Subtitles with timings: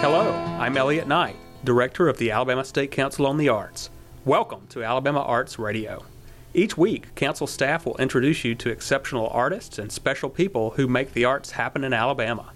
[0.00, 3.90] Hello, I'm Elliot Knight, Director of the Alabama State Council on the Arts.
[4.24, 6.06] Welcome to Alabama Arts Radio.
[6.54, 11.12] Each week, Council staff will introduce you to exceptional artists and special people who make
[11.12, 12.52] the arts happen in Alabama.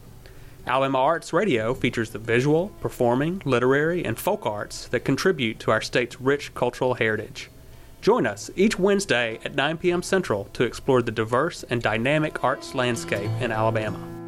[0.66, 5.82] Alabama Arts Radio features the visual, performing, literary, and folk arts that contribute to our
[5.82, 7.50] state's rich cultural heritage.
[8.00, 10.02] Join us each Wednesday at 9 p.m.
[10.02, 14.23] Central to explore the diverse and dynamic arts landscape in Alabama.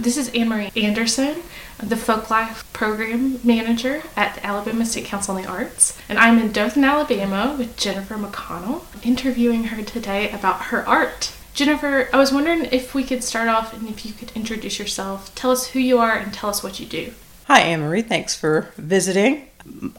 [0.00, 1.42] This is Anne Marie Anderson,
[1.76, 6.00] the Folk Life Program Manager at the Alabama State Council on the Arts.
[6.08, 11.34] And I'm in Dothan, Alabama with Jennifer McConnell, interviewing her today about her art.
[11.52, 15.34] Jennifer, I was wondering if we could start off and if you could introduce yourself,
[15.34, 17.12] tell us who you are, and tell us what you do.
[17.44, 18.00] Hi, Anne Marie.
[18.00, 19.48] Thanks for visiting.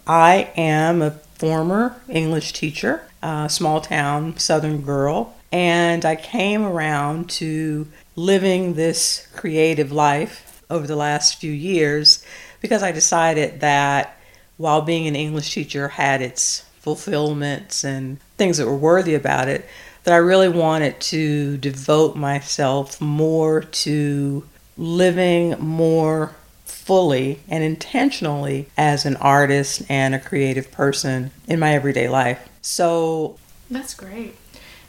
[0.07, 7.29] I am a former English teacher, a small town southern girl, and I came around
[7.31, 12.25] to living this creative life over the last few years
[12.61, 14.17] because I decided that
[14.57, 19.65] while being an English teacher had its fulfillments and things that were worthy about it,
[20.03, 29.05] that I really wanted to devote myself more to living more fully and intentionally as
[29.05, 32.49] an artist and a creative person in my everyday life.
[32.61, 33.37] So
[33.69, 34.35] that's great.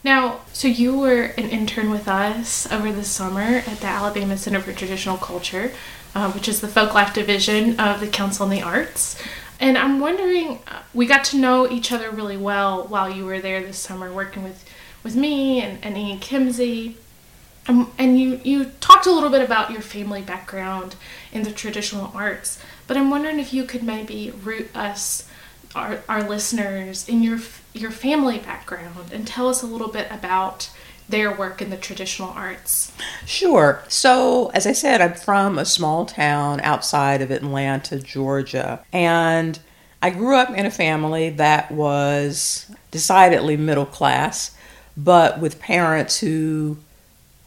[0.05, 4.61] Now, so you were an intern with us over the summer at the Alabama Center
[4.61, 5.71] for Traditional Culture,
[6.15, 9.17] uh, which is the folk life division of the Council on the Arts.
[9.61, 13.41] And I'm wondering, uh, we got to know each other really well while you were
[13.41, 14.69] there this summer working with,
[15.05, 16.95] with me and, and Anne Kimzey.
[17.69, 20.97] Um, and you, you talked a little bit about your family background
[21.31, 22.59] in the traditional arts,
[22.89, 25.29] but I'm wondering if you could maybe root us,
[25.77, 27.39] our, our listeners, in your
[27.75, 30.71] your family background and tell us a little bit about
[31.09, 32.93] their work in the traditional arts.
[33.27, 33.83] Sure.
[33.89, 38.85] So, as I said, I'm from a small town outside of Atlanta, Georgia.
[38.93, 39.59] And
[40.01, 44.57] I grew up in a family that was decidedly middle class,
[44.97, 46.79] but with parents who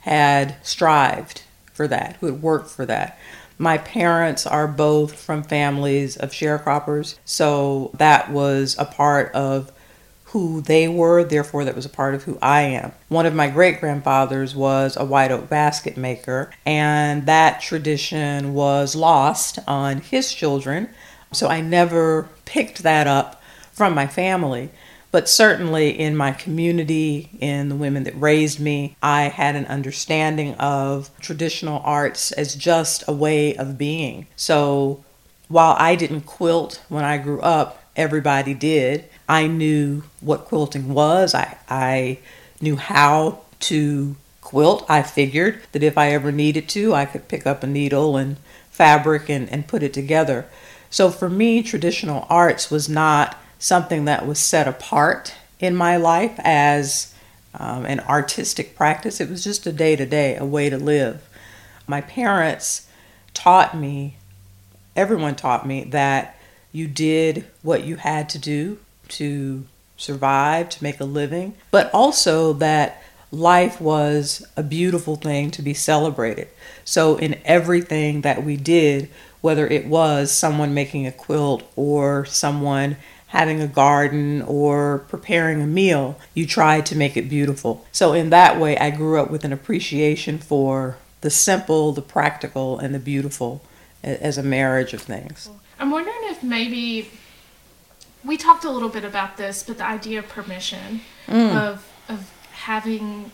[0.02, 3.18] had strived for that, who had worked for that.
[3.58, 9.72] My parents are both from families of sharecroppers, so that was a part of
[10.26, 12.92] who they were, therefore, that was a part of who I am.
[13.10, 18.96] One of my great grandfathers was a white oak basket maker, and that tradition was
[18.96, 20.90] lost on his children.
[21.32, 23.42] So I never picked that up
[23.72, 24.72] from my family.
[25.12, 30.56] But certainly in my community, in the women that raised me, I had an understanding
[30.56, 34.28] of traditional arts as just a way of being.
[34.36, 35.06] So
[35.48, 39.08] while I didn't quilt when I grew up, everybody did.
[39.28, 41.34] I knew what quilting was.
[41.34, 42.20] I, I
[42.62, 44.86] knew how to quilt.
[44.88, 48.38] I figured that if I ever needed to, I could pick up a needle and
[48.70, 50.46] fabric and, and put it together.
[50.90, 56.40] So for me, traditional arts was not something that was set apart in my life
[56.40, 57.14] as
[57.58, 59.20] um, an artistic practice.
[59.20, 61.28] It was just a day to day, a way to live.
[61.88, 62.88] My parents
[63.34, 64.18] taught me,
[64.96, 66.38] everyone taught me that
[66.72, 68.78] you did what you had to do
[69.10, 69.66] to
[69.98, 73.02] survive, to make a living, but also that
[73.32, 76.48] life was a beautiful thing to be celebrated.
[76.84, 79.10] So, in everything that we did,
[79.42, 85.68] whether it was someone making a quilt or someone having a garden or preparing a
[85.68, 87.86] meal, you tried to make it beautiful.
[87.92, 92.78] So, in that way, I grew up with an appreciation for the simple, the practical,
[92.80, 93.62] and the beautiful
[94.04, 95.50] as a marriage of things.
[95.80, 97.10] I'm wondering if maybe
[98.26, 101.56] we talked a little bit about this, but the idea of permission, mm.
[101.56, 103.32] of of having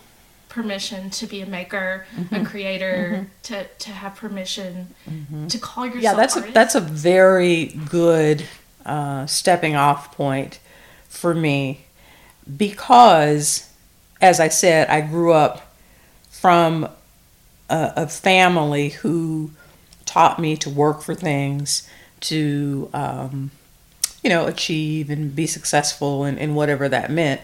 [0.48, 2.34] permission to be a maker, mm-hmm.
[2.34, 3.24] a creator, mm-hmm.
[3.44, 5.46] to to have permission mm-hmm.
[5.46, 6.02] to call yourself.
[6.02, 6.50] Yeah, that's artist.
[6.50, 8.44] a that's a very good
[8.84, 10.60] uh, stepping off point
[11.08, 11.86] for me
[12.56, 13.70] because,
[14.20, 15.74] as I said, I grew up
[16.28, 16.84] from
[17.70, 19.50] a, a family who
[20.04, 21.88] taught me to work for things,
[22.20, 23.50] to um,
[24.22, 27.40] you know, achieve and be successful and, in whatever that meant.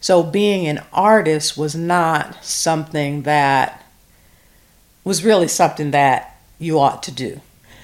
[0.00, 3.84] So being an artist was not something that
[5.04, 7.40] was really something that you ought to do.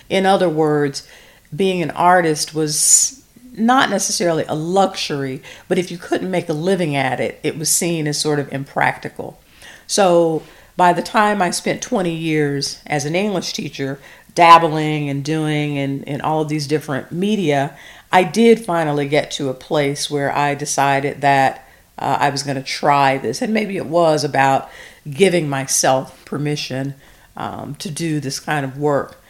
[0.09, 1.06] In other words,
[1.55, 6.97] being an artist was not necessarily a luxury, but if you couldn't make a living
[6.97, 9.41] at it, it was seen as sort of impractical.
[9.87, 10.43] So
[10.77, 13.99] by the time I spent 20 years as an English teacher,
[14.35, 17.77] dabbling and doing and, in all of these different media,
[18.11, 21.69] I did finally get to a place where I decided that
[21.99, 23.43] uh, I was going to try this.
[23.43, 24.71] And maybe it was about
[25.09, 26.95] giving myself permission
[27.37, 29.21] um, to do this kind of work.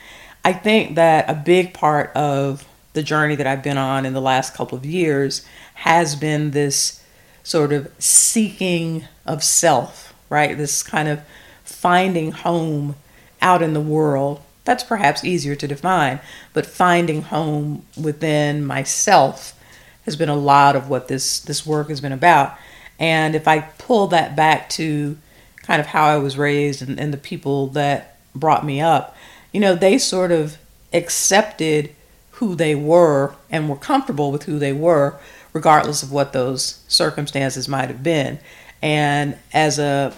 [0.44, 4.20] I think that a big part of the journey that I've been on in the
[4.20, 5.44] last couple of years
[5.74, 7.02] has been this
[7.42, 10.56] sort of seeking of self, right?
[10.56, 11.22] This kind of
[11.64, 12.96] finding home
[13.40, 14.40] out in the world.
[14.68, 16.20] That's perhaps easier to define,
[16.52, 19.58] but finding home within myself
[20.04, 22.54] has been a lot of what this this work has been about.
[22.98, 25.16] And if I pull that back to
[25.62, 29.16] kind of how I was raised and, and the people that brought me up,
[29.54, 30.58] you know, they sort of
[30.92, 31.94] accepted
[32.32, 35.18] who they were and were comfortable with who they were,
[35.54, 38.38] regardless of what those circumstances might have been.
[38.82, 40.14] And as a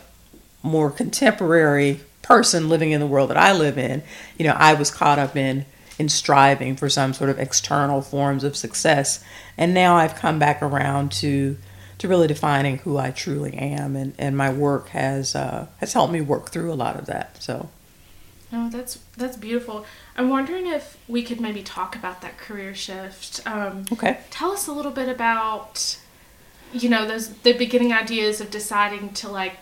[0.64, 2.00] more contemporary
[2.30, 4.04] person living in the world that I live in,
[4.38, 5.66] you know, I was caught up in
[5.98, 9.22] in striving for some sort of external forms of success.
[9.58, 11.58] And now I've come back around to
[11.98, 16.12] to really defining who I truly am, and, and my work has uh, has helped
[16.12, 17.42] me work through a lot of that.
[17.42, 17.68] So,
[18.52, 19.84] oh, that's that's beautiful.
[20.16, 23.46] I'm wondering if we could maybe talk about that career shift.
[23.46, 25.98] Um, okay, tell us a little bit about
[26.72, 29.56] you know those the beginning ideas of deciding to like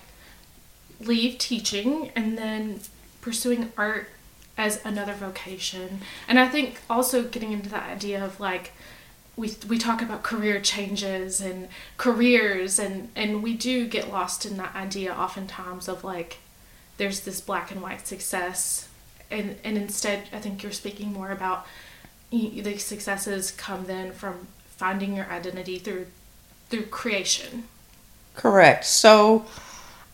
[1.00, 2.80] leave teaching and then
[3.20, 4.08] pursuing art
[4.56, 6.00] as another vocation.
[6.26, 8.72] And I think also getting into the idea of like
[9.36, 14.56] we we talk about career changes and careers and and we do get lost in
[14.56, 16.38] that idea oftentimes of like
[16.96, 18.88] there's this black and white success
[19.30, 21.66] and and instead I think you're speaking more about
[22.30, 26.06] the successes come then from finding your identity through
[26.68, 27.64] through creation.
[28.34, 28.84] Correct.
[28.84, 29.46] So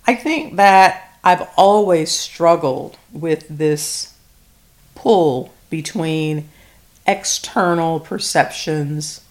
[0.07, 4.15] I think that I've always struggled with this
[4.95, 6.49] pull between
[7.07, 9.23] external perceptions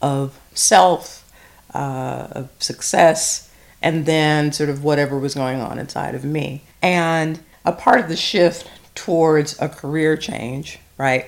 [0.00, 1.28] of self,
[1.74, 6.62] uh, of success, and then sort of whatever was going on inside of me.
[6.82, 11.26] And a part of the shift towards a career change, right,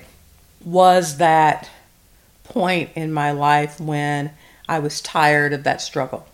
[0.64, 1.69] was that
[2.44, 4.31] point in my life when
[4.69, 6.26] I was tired of that struggle.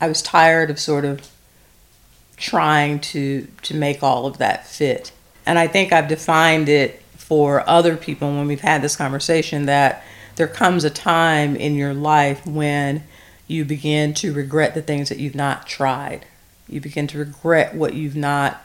[0.00, 1.30] I was tired of sort of
[2.40, 5.12] trying to to make all of that fit.
[5.46, 10.02] And I think I've defined it for other people when we've had this conversation that
[10.36, 13.04] there comes a time in your life when
[13.46, 16.24] you begin to regret the things that you've not tried.
[16.68, 18.62] You begin to regret what you've not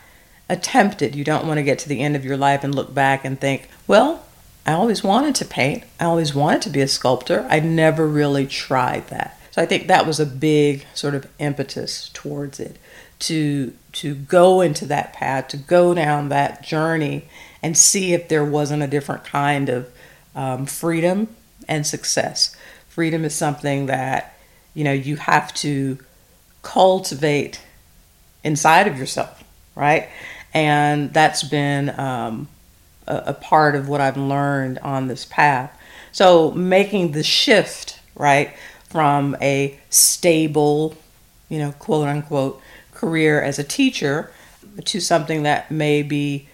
[0.48, 1.16] attempted.
[1.16, 3.40] You don't want to get to the end of your life and look back and
[3.40, 4.26] think, well,
[4.66, 5.84] I always wanted to paint.
[6.00, 7.46] I always wanted to be a sculptor.
[7.50, 9.40] I never really tried that.
[9.56, 12.78] So I think that was a big sort of impetus towards it
[13.20, 17.30] to to go into that path, to go down that journey
[17.64, 19.90] and see if there wasn't a different kind of
[20.36, 21.30] um, freedom
[21.70, 22.54] and success.
[22.90, 24.36] Freedom is something that
[24.74, 26.00] you know you have to
[26.62, 27.62] cultivate
[28.44, 29.42] inside of yourself,
[29.74, 30.10] right?
[30.54, 32.50] And that's been um,
[33.08, 35.72] a, a part of what I've learned on this path.
[36.12, 38.54] So making the shift, right,
[38.96, 40.96] from a stable,
[41.50, 42.62] you know, quote unquote,
[42.94, 44.32] career as a teacher
[44.86, 46.48] to something that may be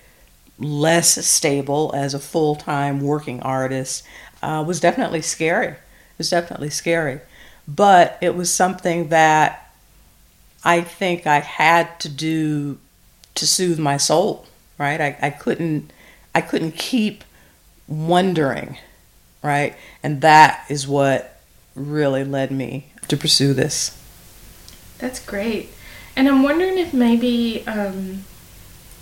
[0.58, 4.04] less stable as a full time working artist
[4.42, 5.68] uh, was definitely scary.
[5.68, 5.78] It
[6.18, 7.20] was definitely scary.
[7.68, 9.72] But it was something that
[10.64, 12.80] I think I had to do
[13.36, 14.48] to soothe my soul,
[14.80, 15.00] right?
[15.00, 15.94] I, I couldn't
[16.34, 17.24] I couldn't keep
[17.88, 18.80] wondering,
[19.44, 19.76] right?
[20.02, 21.38] And that is what
[21.76, 23.98] really led me to pursue this.
[24.98, 25.70] That's great.
[26.16, 28.26] And I'm wondering if maybe um,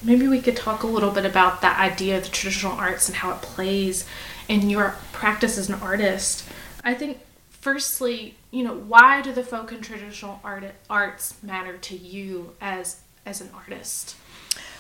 [0.04, 3.18] maybe we could talk a little bit about that idea of the traditional arts and
[3.18, 4.06] how it plays
[4.48, 6.48] in your practice as an artist.
[6.84, 11.98] I think firstly, you know, why do the folk and traditional art arts matter to
[11.98, 14.16] you as as an artist?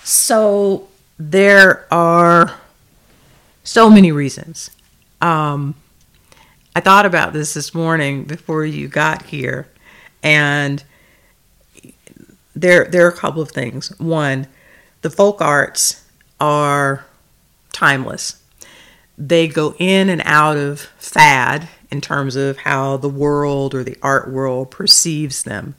[0.03, 2.55] So there are
[3.63, 4.71] so many reasons.
[5.21, 5.75] Um,
[6.75, 9.67] I thought about this this morning before you got here,
[10.21, 10.83] and
[12.55, 13.89] there there are a couple of things.
[13.99, 14.47] One,
[15.01, 16.05] the folk arts
[16.39, 17.05] are
[17.71, 18.41] timeless.
[19.17, 23.97] They go in and out of fad in terms of how the world or the
[24.01, 25.75] art world perceives them.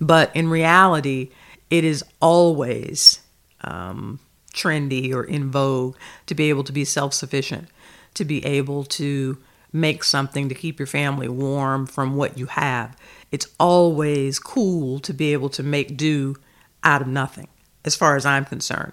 [0.00, 1.30] But in reality,
[1.70, 3.20] it is always
[3.62, 4.20] um,
[4.52, 5.96] trendy or in vogue
[6.26, 7.68] to be able to be self sufficient,
[8.14, 9.38] to be able to
[9.74, 12.96] make something to keep your family warm from what you have.
[13.32, 16.36] It's always cool to be able to make do
[16.84, 17.48] out of nothing
[17.84, 18.92] as far as I'm concerned.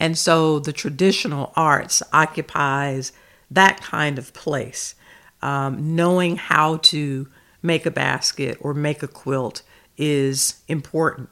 [0.00, 3.12] And so the traditional arts occupies
[3.50, 4.94] that kind of place.
[5.42, 7.28] um, knowing how to
[7.62, 9.62] make a basket or make a quilt
[9.96, 11.28] is important.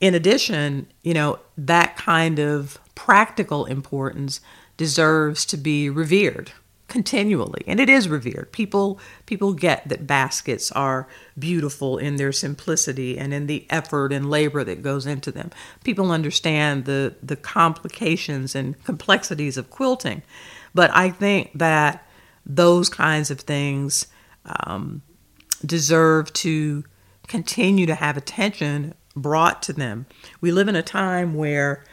[0.00, 4.40] In addition, you know, that kind of practical importance
[4.76, 6.52] deserves to be revered
[6.88, 8.50] continually and it is revered.
[8.52, 11.06] People people get that baskets are
[11.38, 15.50] beautiful in their simplicity and in the effort and labor that goes into them.
[15.84, 20.22] People understand the the complications and complexities of quilting
[20.74, 22.06] but i think that
[22.48, 24.06] those kinds of things
[24.46, 25.02] um,
[25.64, 26.84] deserve to
[27.26, 30.06] continue to have attention brought to them.
[30.40, 31.84] We live in a time where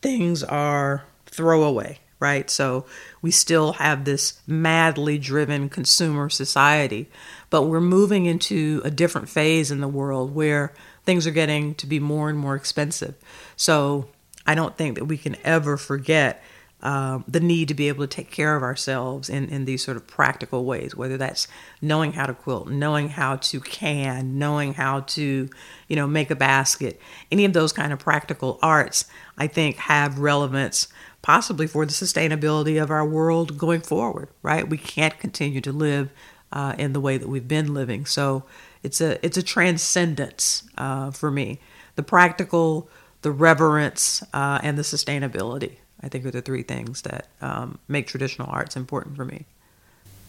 [0.00, 2.48] things are throwaway right?
[2.48, 2.86] So
[3.22, 7.08] we still have this madly driven consumer society,
[7.50, 10.72] but we're moving into a different phase in the world where
[11.04, 13.14] things are getting to be more and more expensive.
[13.56, 14.08] So
[14.46, 16.42] I don't think that we can ever forget
[16.84, 19.96] um, the need to be able to take care of ourselves in, in these sort
[19.96, 21.48] of practical ways, whether that's
[21.80, 25.48] knowing how to quilt, knowing how to can, knowing how to,
[25.88, 27.00] you know, make a basket.
[27.32, 29.06] Any of those kind of practical arts,
[29.38, 30.88] I think, have relevance
[31.24, 34.68] possibly for the sustainability of our world going forward, right?
[34.68, 36.10] We can't continue to live
[36.52, 38.04] uh, in the way that we've been living.
[38.04, 38.44] So
[38.82, 41.60] it's a it's a transcendence uh, for me.
[41.96, 42.90] The practical,
[43.22, 45.76] the reverence, uh, and the sustainability.
[46.02, 49.46] I think are the three things that um, make traditional arts important for me.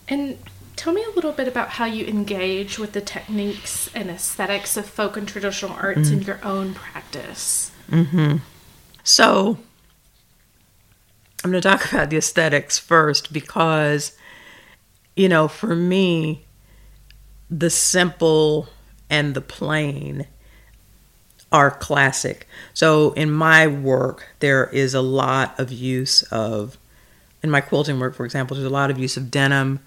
[0.07, 0.37] And
[0.77, 4.85] tell me a little bit about how you engage with the techniques and aesthetics of
[4.85, 6.19] folk and traditional arts mm-hmm.
[6.19, 7.71] in your own practice.
[7.91, 8.37] Mm-hmm.
[9.03, 9.57] So
[11.45, 14.17] I'm going to talk about the aesthetics first because,
[15.15, 16.43] you know, for me,
[17.51, 18.67] the simple
[19.11, 20.25] and the plain
[21.51, 22.47] are classic.
[22.73, 26.79] So in my work, there is a lot of use of,
[27.43, 29.81] in my quilting work, for example, there's a lot of use of denim,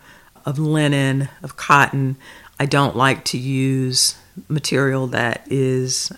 [0.46, 2.16] of linen, of cotton.
[2.60, 6.12] I don't like to use material that is,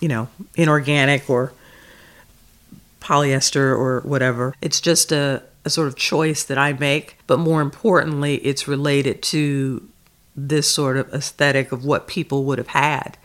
[0.00, 1.52] you know, inorganic or
[3.08, 4.54] polyester or whatever.
[4.60, 7.16] It's just a, a sort of choice that I make.
[7.26, 9.88] But more importantly, it's related to
[10.36, 13.16] this sort of aesthetic of what people would have had.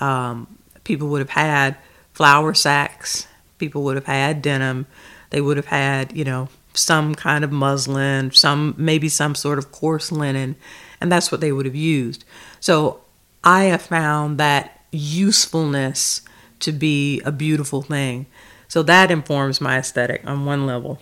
[0.00, 1.76] Um, people would have had
[2.12, 3.28] flour sacks,
[3.58, 4.86] people would have had denim,
[5.30, 9.72] they would have had, you know, some kind of muslin, some maybe some sort of
[9.72, 10.56] coarse linen,
[11.00, 12.24] and that's what they would have used.
[12.60, 13.00] So
[13.42, 16.22] I have found that usefulness
[16.60, 18.26] to be a beautiful thing.
[18.68, 21.00] So that informs my aesthetic on one level.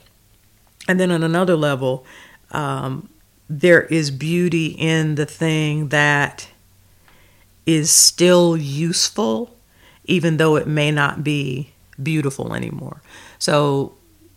[0.89, 2.07] And then on another level,
[2.53, 3.09] um,
[3.49, 6.49] there is beauty in the thing that
[7.67, 9.55] is still useful,
[10.05, 13.03] even though it may not be beautiful anymore.
[13.39, 13.95] So,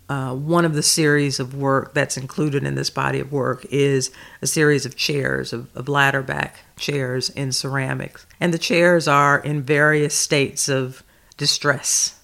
[0.09, 4.09] uh, one of the series of work that's included in this body of work is
[4.41, 8.25] a series of chairs, of, of ladder back chairs in ceramics.
[8.39, 11.03] And the chairs are in various states of
[11.37, 12.18] distress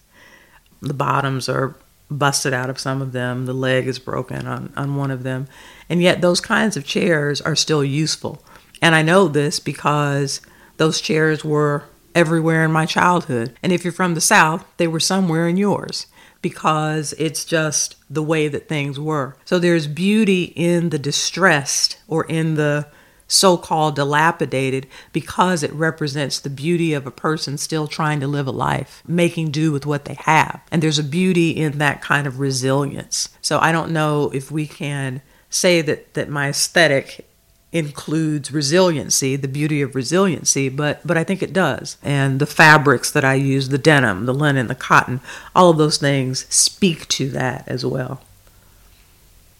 [0.85, 1.75] the bottoms are
[2.09, 5.47] busted out of some of them, the leg is broken on, on one of them.
[5.89, 8.43] And yet, those kinds of chairs are still useful.
[8.81, 10.41] And I know this because
[10.77, 13.55] those chairs were everywhere in my childhood.
[13.61, 16.07] And if you're from the South, they were somewhere in yours
[16.41, 19.35] because it's just the way that things were.
[19.45, 22.87] So there's beauty in the distressed or in the
[23.27, 28.47] so called dilapidated because it represents the beauty of a person still trying to live
[28.47, 30.61] a life, making do with what they have.
[30.71, 33.29] And there's a beauty in that kind of resilience.
[33.41, 37.27] So I don't know if we can say that, that my aesthetic
[37.71, 41.97] includes resiliency, the beauty of resiliency, but but I think it does.
[42.01, 45.19] And the fabrics that I use, the denim, the linen, the cotton,
[45.53, 48.21] all of those things speak to that as well.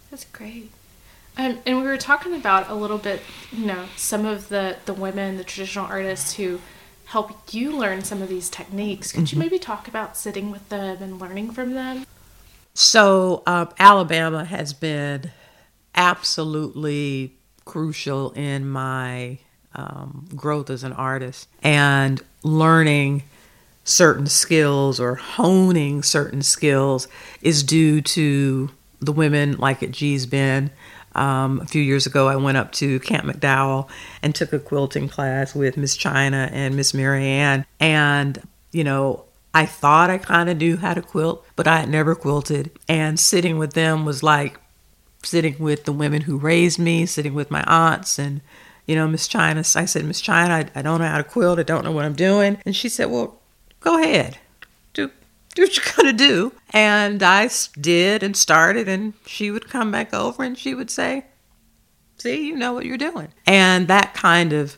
[0.09, 0.71] That's great.
[1.37, 4.93] Um, and we were talking about a little bit, you know, some of the the
[4.93, 6.59] women, the traditional artists who
[7.05, 9.11] help you learn some of these techniques.
[9.11, 9.35] Could mm-hmm.
[9.35, 12.05] you maybe talk about sitting with them and learning from them?
[12.73, 15.31] So, uh, Alabama has been
[15.93, 19.39] absolutely crucial in my
[19.75, 23.23] um, growth as an artist and learning
[23.83, 27.07] certain skills or honing certain skills
[27.41, 30.71] is due to the women like at Gee's Bend
[31.15, 33.89] um, a few years ago, I went up to Camp McDowell
[34.21, 37.65] and took a quilting class with Miss China and Miss Mary Ann.
[37.79, 38.41] And,
[38.71, 42.15] you know, I thought I kind of knew how to quilt, but I had never
[42.15, 42.71] quilted.
[42.87, 44.59] And sitting with them was like
[45.23, 48.41] sitting with the women who raised me, sitting with my aunts and
[48.85, 51.59] you know, Miss China, I said, Miss China, I, I don't know how to quilt.
[51.59, 52.59] I don't know what I'm doing.
[52.65, 53.39] And she said, Well,
[53.79, 54.37] go ahead.
[55.55, 56.53] Do what you're going to do.
[56.71, 61.25] And I did and started, and she would come back over and she would say,
[62.17, 63.27] See, you know what you're doing.
[63.45, 64.77] And that kind of,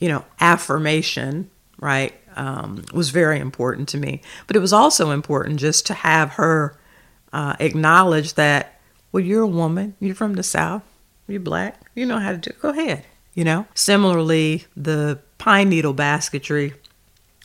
[0.00, 4.22] you know, affirmation, right, um, was very important to me.
[4.46, 6.78] But it was also important just to have her
[7.32, 8.80] uh, acknowledge that,
[9.12, 10.82] well, you're a woman, you're from the South,
[11.26, 12.62] you're black, you know how to do it.
[12.62, 13.66] Go ahead, you know.
[13.74, 16.74] Similarly, the pine needle basketry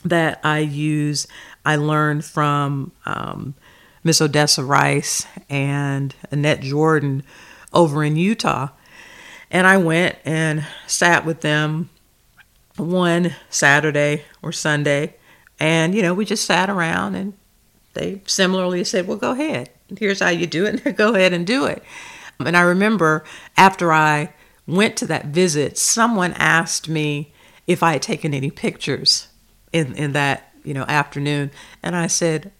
[0.04, 1.26] that I use,
[1.64, 3.54] I learned from um,
[4.02, 7.22] Miss Odessa Rice and Annette Jordan
[7.72, 8.70] over in Eutaw.
[9.50, 11.90] And I went and sat with them
[12.76, 15.16] one Saturday or Sunday.
[15.60, 17.34] And, you know, we just sat around and
[17.94, 19.70] they similarly said, well, go ahead.
[19.98, 20.96] Here's how you do it.
[20.96, 21.82] go ahead and do it.
[22.40, 23.24] And I remember
[23.56, 24.32] after I
[24.66, 27.32] went to that visit, someone asked me
[27.66, 29.28] if I had taken any pictures
[29.72, 31.50] in, in that, you know, afternoon.
[31.82, 32.52] And I said,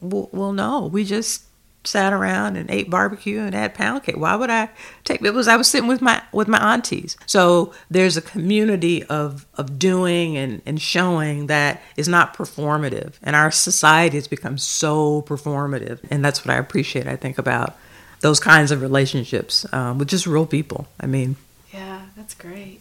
[0.00, 1.44] well, well, no, we just
[1.84, 4.16] sat around and ate barbecue and had pound cake.
[4.16, 4.68] Why would I
[5.04, 7.16] take it was I was sitting with my with my aunties.
[7.26, 13.14] So there's a community of of doing and, and showing that is not performative.
[13.22, 16.00] And our society has become so performative.
[16.10, 17.76] And that's what I appreciate, I think, about
[18.20, 20.86] those kinds of relationships um, with just real people.
[21.00, 21.36] I mean
[21.72, 22.80] Yeah, that's great.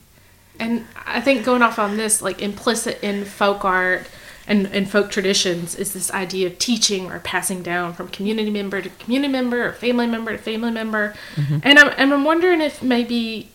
[0.59, 4.05] And I think going off on this, like implicit in folk art
[4.51, 8.81] and, and folk traditions is this idea of teaching or passing down from community member
[8.81, 11.15] to community member or family member to family member.
[11.35, 11.59] Mm-hmm.
[11.63, 13.47] And, I'm, and I'm wondering if maybe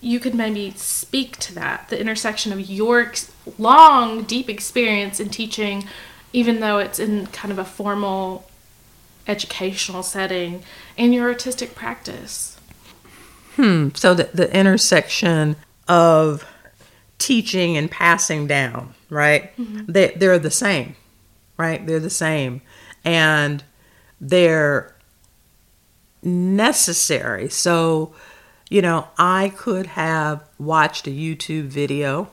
[0.00, 3.12] you could maybe speak to that the intersection of your
[3.58, 5.88] long, deep experience in teaching,
[6.32, 8.48] even though it's in kind of a formal
[9.26, 10.62] educational setting,
[10.96, 12.60] and your artistic practice.
[13.56, 13.88] Hmm.
[13.94, 15.56] So the, the intersection
[15.88, 16.46] of
[17.18, 19.56] teaching and passing down, right?
[19.56, 19.90] Mm-hmm.
[19.92, 20.96] They they're the same,
[21.56, 21.84] right?
[21.84, 22.62] They're the same,
[23.04, 23.62] and
[24.20, 24.94] they're
[26.22, 27.48] necessary.
[27.48, 28.14] So,
[28.68, 32.28] you know, I could have watched a YouTube video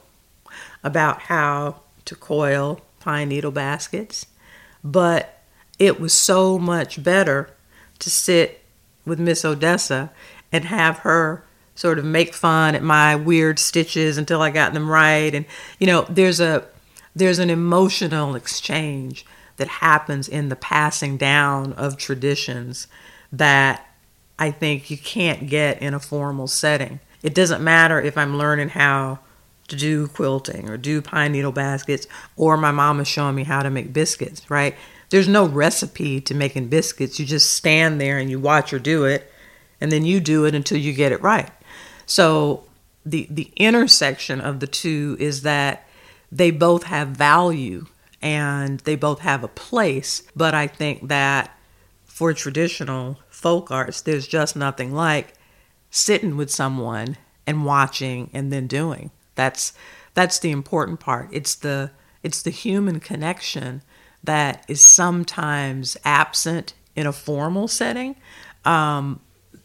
[0.84, 4.28] about how to coil pine needle baskets,
[4.84, 5.42] but
[5.80, 7.50] it was so much better
[8.00, 8.64] to sit
[9.06, 10.12] with Miss Odessa
[10.52, 11.45] and have her
[11.76, 15.34] sort of make fun at my weird stitches until I got them right.
[15.36, 15.46] And
[15.80, 16.66] you know, there's a
[17.16, 19.26] there's an emotional exchange
[19.58, 22.88] that happens in the passing down of traditions
[23.32, 23.88] that
[24.38, 27.00] I think you can't get in a formal setting.
[27.24, 29.20] It doesn't matter if I'm learning how
[29.68, 33.64] to do quilting or do pine needle baskets or my mom is showing me how
[33.64, 34.76] to make biscuits, right?
[35.10, 37.20] There's no recipe to making biscuits.
[37.20, 39.32] You just stand there and you watch her do it
[39.80, 41.50] and then you do it until you get it right.
[42.06, 42.64] So
[43.06, 45.88] the the intersection of the two is that
[46.32, 47.86] they both have value
[48.22, 51.56] and they both have a place, but I think that
[52.06, 55.34] for traditional folk arts there's just nothing like
[55.92, 59.12] sitting with someone and watching and then doing.
[59.36, 59.74] That's
[60.14, 61.30] that's the important part.
[61.32, 61.92] It's the
[62.24, 63.82] it's the human connection
[64.24, 68.16] that is sometimes absent in a formal setting.
[68.64, 69.20] Um,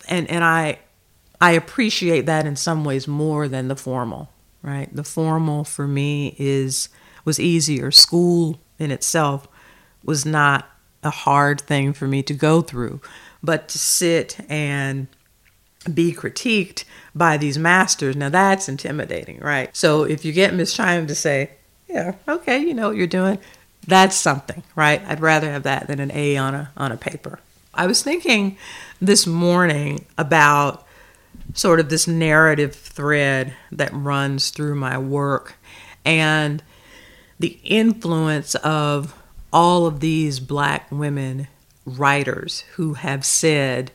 [0.09, 0.81] and and I
[1.41, 4.31] I appreciate that in some ways more than the formal,
[4.63, 4.95] right?
[4.95, 6.89] The formal for me is
[7.25, 7.91] was easier.
[7.91, 9.47] School in itself
[10.05, 10.69] was not
[11.03, 13.01] a hard thing for me to go through,
[13.43, 15.07] but to sit and
[15.95, 19.75] be critiqued by these masters, now that's intimidating, right?
[19.75, 21.51] So if you get Miss China to say,
[21.89, 23.39] "Yeah, okay, you know what you're doing,"
[23.87, 25.03] that's something, right?
[25.07, 27.41] I'd rather have that than an A on a on a paper.
[27.73, 28.59] I was thinking
[29.01, 30.87] this morning about
[31.55, 35.55] sort of this narrative thread that runs through my work
[36.05, 36.63] and
[37.39, 39.15] the influence of
[39.53, 41.49] all of these black women
[41.85, 43.91] writers who have said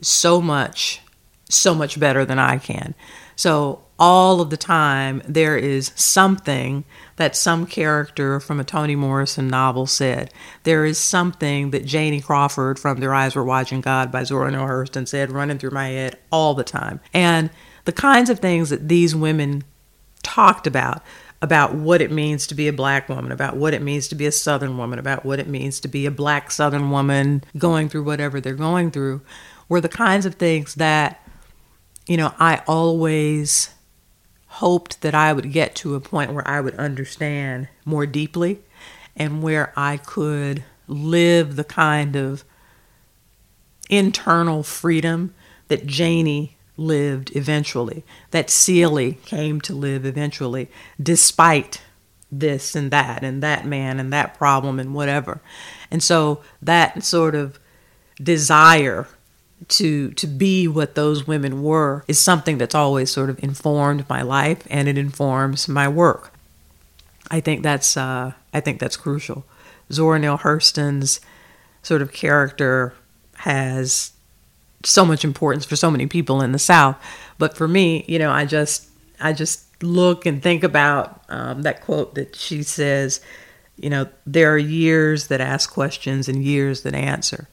[0.00, 1.00] so much
[1.48, 2.94] so much better than I can.
[3.36, 6.84] So all of the time there is something
[7.16, 10.32] that some character from a Toni Morrison novel said.
[10.64, 14.66] There is something that Janie Crawford from Their Eyes Were Watching God by Zora Neale
[14.66, 17.00] Hurston said running through my head all the time.
[17.14, 17.50] And
[17.84, 19.64] the kinds of things that these women
[20.22, 21.02] talked about
[21.42, 24.26] about what it means to be a black woman, about what it means to be
[24.26, 28.02] a southern woman, about what it means to be a black southern woman going through
[28.02, 29.20] whatever they're going through
[29.68, 31.22] were the kinds of things that
[32.06, 33.70] you know, I always
[34.56, 38.60] hoped that I would get to a point where I would understand more deeply
[39.14, 42.42] and where I could live the kind of
[43.90, 45.34] internal freedom
[45.68, 50.68] that Janie lived eventually, that Celie came to live eventually,
[51.02, 51.82] despite
[52.32, 55.42] this and that and that man and that problem and whatever.
[55.90, 57.58] And so that sort of
[58.22, 59.06] desire
[59.68, 64.22] to to be what those women were is something that's always sort of informed my
[64.22, 66.32] life and it informs my work.
[67.30, 69.44] I think that's uh, I think that's crucial.
[69.92, 71.20] Zora Neale Hurston's
[71.82, 72.94] sort of character
[73.38, 74.12] has
[74.84, 76.96] so much importance for so many people in the South,
[77.38, 78.88] but for me, you know, I just
[79.20, 83.20] I just look and think about um, that quote that she says,
[83.76, 87.48] you know, there are years that ask questions and years that answer.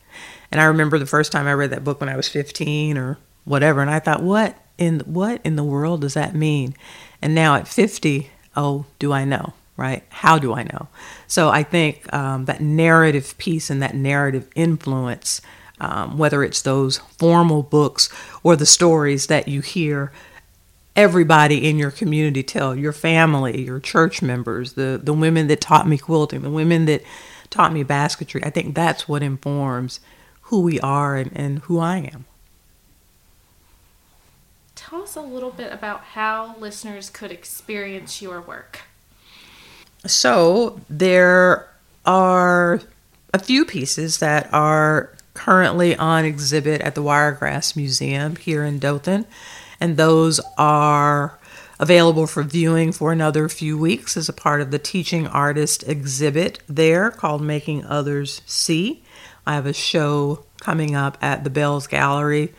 [0.51, 3.17] And I remember the first time I read that book when I was 15 or
[3.45, 6.75] whatever, and I thought, what in what in the world does that mean?
[7.21, 9.53] And now at 50, oh, do I know?
[9.75, 10.03] Right?
[10.09, 10.87] How do I know?
[11.27, 15.41] So I think um, that narrative piece and that narrative influence,
[15.79, 18.09] um, whether it's those formal books
[18.43, 20.11] or the stories that you hear
[20.95, 25.87] everybody in your community tell your family, your church members, the, the women that taught
[25.87, 27.01] me quilting, the women that
[27.53, 28.43] taught me basketry.
[28.43, 29.99] I think that's what informs
[30.43, 32.25] who we are and, and who I am.
[34.75, 38.81] Tell us a little bit about how listeners could experience your work.
[40.05, 41.69] So, there
[42.05, 42.81] are
[43.33, 49.25] a few pieces that are currently on exhibit at the Wiregrass Museum here in Dothan,
[49.79, 51.37] and those are
[51.79, 56.59] available for viewing for another few weeks as a part of the Teaching Artist exhibit
[56.67, 59.03] there called Making Others See.
[59.45, 62.53] I have a show coming up at the Bells Gallery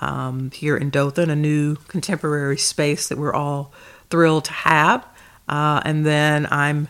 [0.00, 3.72] um, here in Dothan, a new contemporary space that we're all
[4.10, 5.04] thrilled to have.
[5.48, 6.88] Uh, and then I'm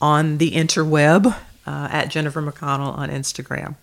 [0.00, 1.26] on the interweb
[1.66, 3.76] uh, at Jennifer McConnell on Instagram.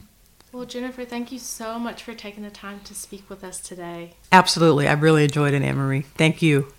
[0.52, 4.16] Well, Jennifer, thank you so much for taking the time to speak with us today.
[4.32, 4.88] Absolutely.
[4.88, 6.02] I really enjoyed it, Anne Marie.
[6.02, 6.72] Thank you.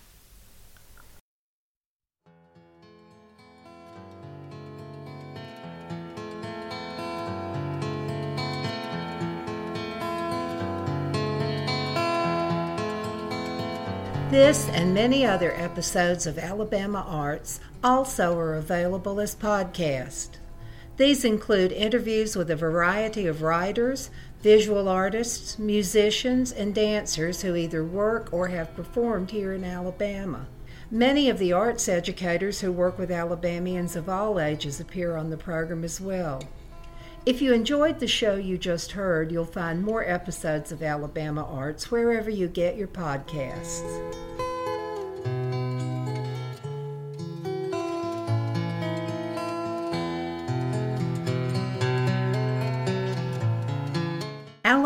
[14.33, 20.37] This and many other episodes of Alabama Arts also are available as podcasts.
[20.97, 24.09] These include interviews with a variety of writers,
[24.41, 30.47] visual artists, musicians, and dancers who either work or have performed here in Alabama.
[30.89, 35.37] Many of the arts educators who work with Alabamians of all ages appear on the
[35.37, 36.41] program as well.
[37.25, 41.89] If you enjoyed the show you just heard, you'll find more episodes of Alabama Arts
[41.89, 44.42] wherever you get your podcasts.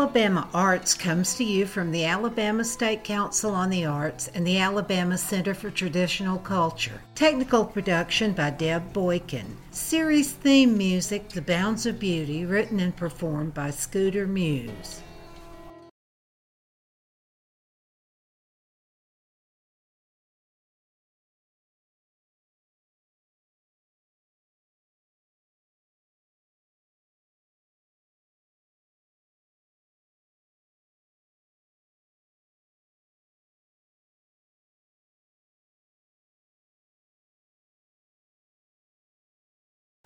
[0.08, 4.56] Alabama Arts comes to you from the Alabama State Council on the Arts and the
[4.56, 7.02] Alabama Center for Traditional Culture.
[7.14, 9.54] Technical production by Deb Boykin.
[9.70, 15.02] Series theme music, The Bounds of Beauty, written and performed by Scooter Muse.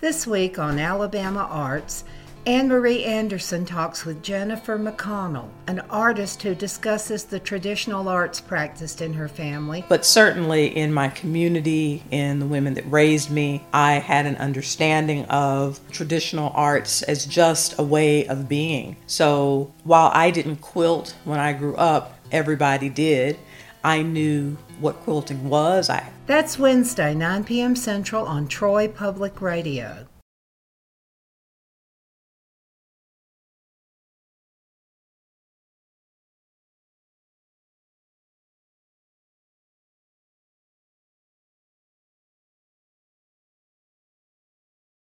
[0.03, 2.03] This week on Alabama Arts,
[2.45, 9.01] Anne Marie Anderson talks with Jennifer McConnell, an artist who discusses the traditional arts practiced
[9.01, 9.85] in her family.
[9.89, 15.25] But certainly in my community, in the women that raised me, I had an understanding
[15.27, 18.97] of traditional arts as just a way of being.
[19.07, 23.39] So while I didn't quilt when I grew up, everybody did.
[23.85, 25.89] I knew what quilting was.
[25.89, 27.77] I That's Wednesday, 9 p.m.
[27.77, 30.07] Central on Troy Public Radio.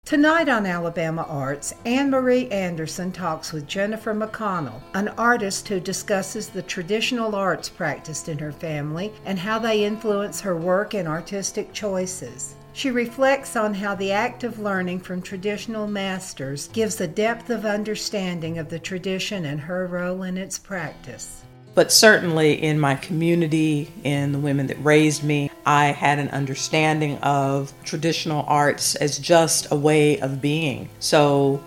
[0.07, 6.47] Tonight on Alabama Arts, Anne Marie Anderson talks with Jennifer McConnell, an artist who discusses
[6.47, 11.73] the traditional arts practiced in her family and how they influence her work and artistic
[11.73, 12.55] choices.
[12.71, 17.65] She reflects on how the act of learning from traditional masters gives a depth of
[17.65, 21.43] understanding of the tradition and her role in its practice
[21.77, 27.19] but certainly in my community, in the women that raised me, I had an understanding
[27.19, 30.89] of traditional arts as just a way of being.
[30.99, 31.63] So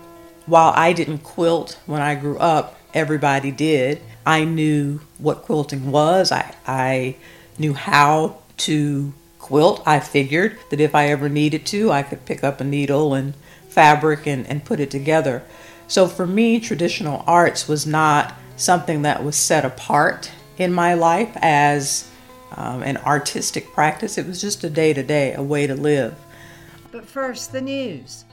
[0.47, 4.01] while I didn't quilt when I grew up, everybody did.
[4.25, 6.33] I knew what quilting was.
[6.33, 7.15] I, I
[7.57, 9.81] knew how to quilt.
[9.85, 13.33] I figured that if I ever needed to, I could pick up a needle and
[13.69, 15.41] fabric and, and put it together.
[15.87, 21.35] So for me, traditional arts was not something that was set apart in my life
[21.41, 22.09] as
[22.55, 24.17] um, an artistic practice.
[24.17, 26.15] It was just a day to day, a way to live.
[26.91, 28.25] But first, the news.